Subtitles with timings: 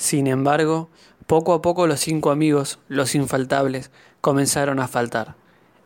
[0.00, 0.88] Sin embargo,
[1.26, 3.90] poco a poco los cinco amigos, los infaltables,
[4.22, 5.34] comenzaron a faltar.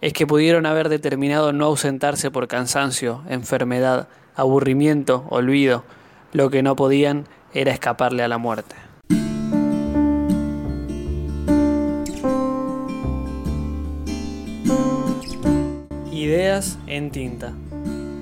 [0.01, 4.07] Es que pudieron haber determinado no ausentarse por cansancio, enfermedad,
[4.37, 5.83] aburrimiento, olvido.
[6.33, 8.77] Lo que no podían era escaparle a la muerte.
[16.13, 17.53] Ideas en tinta.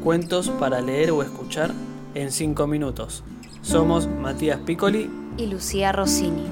[0.03, 1.71] Cuentos para leer o escuchar
[2.15, 3.25] en cinco minutos.
[3.61, 6.47] Somos Matías Piccoli y Lucía Rossini.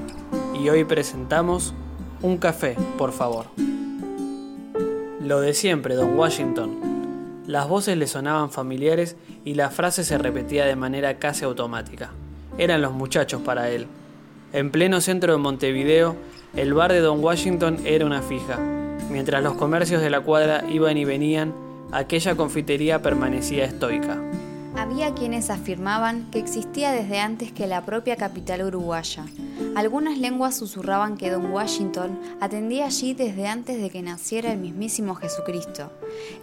[0.59, 1.73] Y hoy presentamos
[2.21, 3.47] Un café, por favor.
[5.21, 7.43] Lo de siempre, don Washington.
[7.47, 12.11] Las voces le sonaban familiares y la frase se repetía de manera casi automática.
[12.57, 13.87] Eran los muchachos para él.
[14.53, 16.15] En pleno centro de Montevideo,
[16.55, 18.59] el bar de Don Washington era una fija.
[19.09, 21.53] Mientras los comercios de la cuadra iban y venían,
[21.91, 24.30] aquella confitería permanecía estoica.
[24.91, 29.23] Había quienes afirmaban que existía desde antes que la propia capital uruguaya.
[29.73, 35.15] Algunas lenguas susurraban que Don Washington atendía allí desde antes de que naciera el mismísimo
[35.15, 35.89] Jesucristo.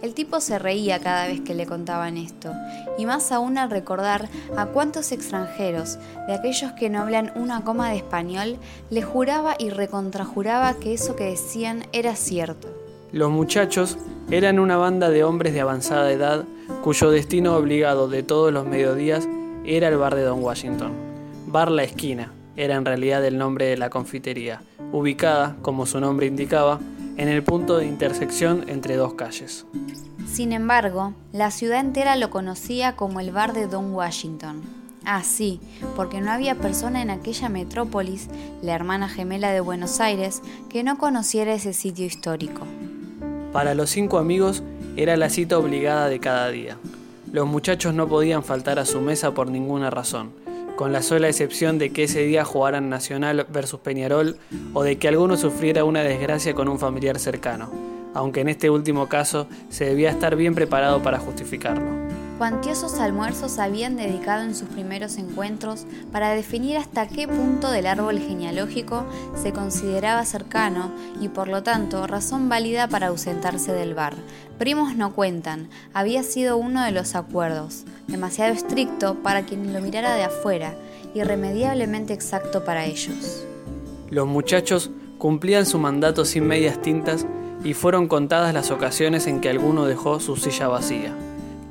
[0.01, 2.51] El tipo se reía cada vez que le contaban esto,
[2.97, 7.91] y más aún al recordar a cuántos extranjeros, de aquellos que no hablan una coma
[7.91, 8.57] de español,
[8.89, 12.67] le juraba y recontrajuraba que eso que decían era cierto.
[13.11, 13.99] Los muchachos
[14.31, 16.45] eran una banda de hombres de avanzada edad
[16.81, 19.27] cuyo destino obligado de todos los mediodías
[19.65, 20.93] era el bar de Don Washington.
[21.47, 26.27] Bar La Esquina era en realidad el nombre de la confitería, ubicada, como su nombre
[26.27, 26.79] indicaba,
[27.17, 29.65] en el punto de intersección entre dos calles.
[30.25, 34.61] Sin embargo, la ciudad entera lo conocía como el bar de Don Washington.
[35.05, 35.59] Ah, sí,
[35.95, 38.29] porque no había persona en aquella metrópolis,
[38.61, 42.61] la hermana gemela de Buenos Aires, que no conociera ese sitio histórico.
[43.51, 44.63] Para los cinco amigos
[45.01, 46.77] era la cita obligada de cada día.
[47.31, 50.31] Los muchachos no podían faltar a su mesa por ninguna razón,
[50.75, 54.35] con la sola excepción de que ese día jugaran Nacional versus Peñarol
[54.73, 57.71] o de que alguno sufriera una desgracia con un familiar cercano,
[58.13, 62.08] aunque en este último caso se debía estar bien preparado para justificarlo.
[62.39, 68.17] Cuantiosos almuerzos habían dedicado en sus primeros encuentros para definir hasta qué punto del árbol
[68.17, 69.03] genealógico
[69.35, 70.89] se consideraba cercano
[71.19, 74.13] y por lo tanto razón válida para ausentarse del bar.
[74.57, 80.15] Primos no cuentan, había sido uno de los acuerdos, demasiado estricto para quien lo mirara
[80.15, 80.75] de afuera,
[81.13, 83.45] irremediablemente exacto para ellos.
[84.09, 87.27] Los muchachos cumplían su mandato sin medias tintas
[87.65, 91.13] y fueron contadas las ocasiones en que alguno dejó su silla vacía.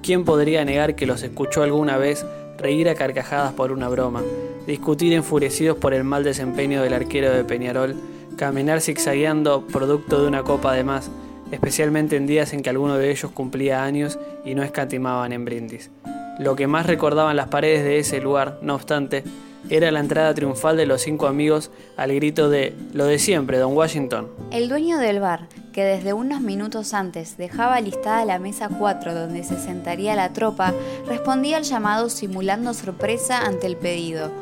[0.03, 2.25] ¿Quién podría negar que los escuchó alguna vez
[2.57, 4.23] reír a carcajadas por una broma,
[4.67, 7.95] discutir enfurecidos por el mal desempeño del arquero de Peñarol,
[8.37, 11.11] caminar zigzagueando producto de una copa de más,
[11.51, 15.91] especialmente en días en que alguno de ellos cumplía años y no escatimaban en brindis?
[16.39, 19.25] Lo que más recordaban las paredes de ese lugar, no obstante,
[19.71, 23.77] era la entrada triunfal de los cinco amigos al grito de Lo de siempre, don
[23.77, 24.29] Washington.
[24.51, 25.49] El dueño del bar,
[25.79, 30.75] que desde unos minutos antes dejaba listada la mesa 4 donde se sentaría la tropa,
[31.07, 34.33] respondía al llamado simulando sorpresa ante el pedido.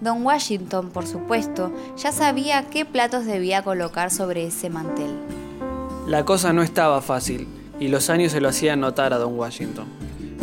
[0.00, 5.10] Don Washington, por supuesto, ya sabía qué platos debía colocar sobre ese mantel.
[6.06, 7.46] La cosa no estaba fácil,
[7.78, 9.84] y los años se lo hacían notar a don Washington.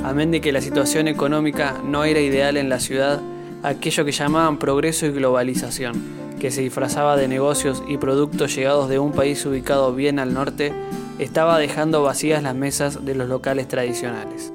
[0.04, 3.20] Amén de que la situación económica no era ideal en la ciudad,
[3.64, 9.00] aquello que llamaban progreso y globalización, que se disfrazaba de negocios y productos llegados de
[9.00, 10.74] un país ubicado bien al norte,
[11.18, 14.52] estaba dejando vacías las mesas de los locales tradicionales.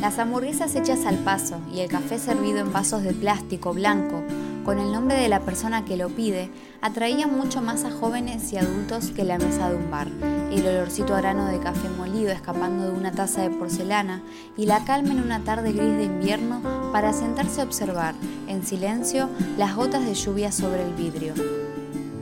[0.00, 4.22] Las hamburguesas hechas al paso y el café servido en vasos de plástico blanco
[4.64, 6.48] con el nombre de la persona que lo pide,
[6.80, 10.06] atraía mucho más a jóvenes y adultos que la mesa de un bar,
[10.58, 14.22] el olorcito a grano de café molido escapando de una taza de porcelana
[14.56, 16.60] y la calma en una tarde gris de invierno
[16.92, 18.14] para sentarse a observar,
[18.46, 19.28] en silencio,
[19.58, 21.34] las gotas de lluvia sobre el vidrio.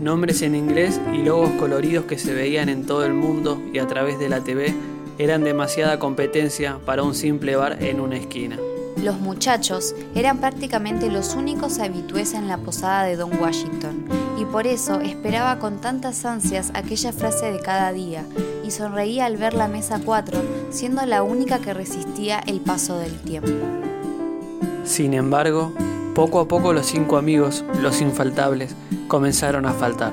[0.00, 3.87] Nombres en inglés y logos coloridos que se veían en todo el mundo y a
[3.87, 4.75] través de la TV
[5.19, 8.56] eran demasiada competencia para un simple bar en una esquina.
[9.02, 14.04] Los muchachos eran prácticamente los únicos habitués en la posada de Don Washington,
[14.38, 18.25] y por eso esperaba con tantas ansias aquella frase de cada día,
[18.64, 20.38] y sonreía al ver la mesa 4,
[20.70, 23.50] siendo la única que resistía el paso del tiempo.
[24.84, 25.72] Sin embargo,
[26.14, 28.76] poco a poco los cinco amigos, los infaltables,
[29.08, 30.12] comenzaron a faltar.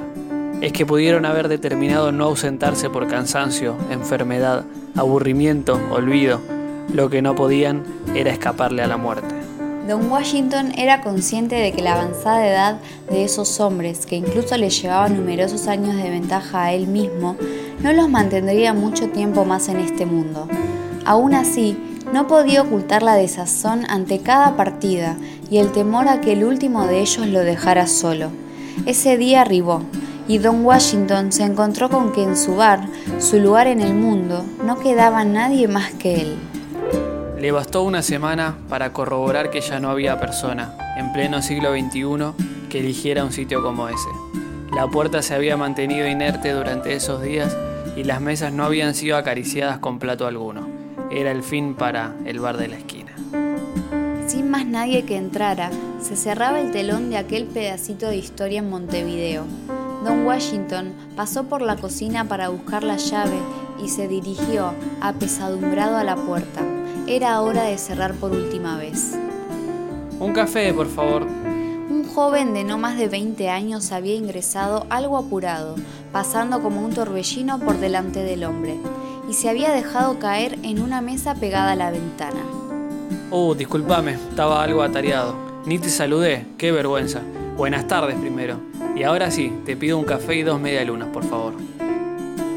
[0.61, 4.65] Es que pudieron haber determinado no ausentarse por cansancio, enfermedad,
[4.95, 6.41] aburrimiento, olvido,
[6.93, 7.83] lo que no podían
[8.15, 9.35] era escaparle a la muerte.
[9.87, 14.69] Don Washington era consciente de que la avanzada edad de esos hombres, que incluso le
[14.69, 17.35] llevaban numerosos años de ventaja a él mismo,
[17.81, 20.47] no los mantendría mucho tiempo más en este mundo.
[21.05, 21.77] Aún así,
[22.11, 25.15] No podía ocultar la desazón ante cada partida
[25.51, 28.31] y el temor a que el último de ellos lo dejara solo.
[28.87, 29.83] Ese día arribó,
[30.27, 32.87] y Don Washington se encontró con que en su bar,
[33.19, 36.48] su lugar en el mundo, no quedaba nadie más que él.
[37.39, 42.33] Le bastó una semana para corroborar que ya no había persona, en pleno siglo XXI,
[42.69, 44.09] que eligiera un sitio como ese.
[44.75, 47.55] La puerta se había mantenido inerte durante esos días
[47.95, 50.67] y las mesas no habían sido acariciadas con plato alguno.
[51.11, 53.15] Era el fin para el bar de la esquina.
[54.27, 55.71] Sin más nadie que entrara,
[56.01, 59.45] se cerraba el telón de aquel pedacito de historia en Montevideo.
[60.03, 63.39] Don Washington pasó por la cocina para buscar la llave
[63.81, 66.68] y se dirigió, apesadumbrado, a la puerta.
[67.09, 69.17] Era hora de cerrar por última vez.
[70.19, 71.23] Un café, por favor.
[71.23, 75.73] Un joven de no más de 20 años había ingresado algo apurado,
[76.11, 78.77] pasando como un torbellino por delante del hombre,
[79.27, 82.43] y se había dejado caer en una mesa pegada a la ventana.
[83.31, 85.33] Oh, discúlpame, estaba algo atareado.
[85.65, 87.21] Ni te saludé, qué vergüenza.
[87.57, 88.59] Buenas tardes primero.
[88.95, 91.55] Y ahora sí, te pido un café y dos medialunas, por favor.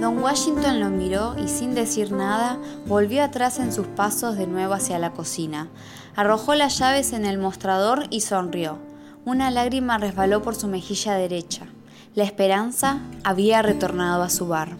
[0.02, 2.58] Don Washington lo miró y sin decir nada
[2.88, 5.68] volvió atrás en sus pasos de nuevo hacia la cocina.
[6.16, 8.78] Arrojó las llaves en el mostrador y sonrió.
[9.24, 11.66] Una lágrima resbaló por su mejilla derecha.
[12.16, 14.70] La esperanza había retornado a su bar.